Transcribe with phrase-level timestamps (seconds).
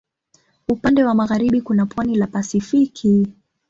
[0.67, 3.27] Upande wa magharibi kuna pwani la Pasifiki.